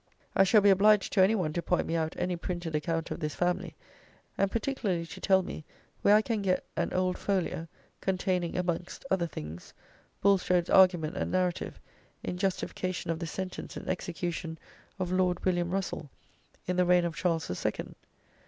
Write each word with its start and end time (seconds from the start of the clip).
I 0.35 0.43
shall 0.45 0.61
be 0.61 0.71
obliged 0.71 1.13
to 1.13 1.21
any 1.23 1.35
one 1.35 1.53
to 1.53 1.61
point 1.61 1.85
me 1.85 1.95
out 1.95 2.15
any 2.17 2.35
printed 2.35 2.73
account 2.73 3.11
of 3.11 3.19
this 3.19 3.35
family; 3.35 3.75
and 4.35 4.49
particularly 4.49 5.05
to 5.05 5.21
tell 5.21 5.43
me 5.43 5.63
where 6.01 6.15
I 6.15 6.23
can 6.23 6.41
get 6.41 6.63
an 6.75 6.91
old 6.91 7.19
folio, 7.19 7.67
containing 8.01 8.57
(amongst 8.57 9.05
other 9.11 9.27
things) 9.27 9.75
Bulstrode's 10.19 10.71
argument 10.71 11.17
and 11.17 11.29
narrative 11.29 11.79
in 12.23 12.37
justification 12.39 13.11
of 13.11 13.19
the 13.19 13.27
sentence 13.27 13.77
and 13.77 13.87
execution 13.87 14.57
of 14.97 15.11
Lord 15.11 15.45
William 15.45 15.69
Russell, 15.69 16.09
in 16.65 16.77
the 16.77 16.85
reign 16.85 17.05
of 17.05 17.15
Charles 17.15 17.47
the 17.47 17.53
Second. 17.53 17.93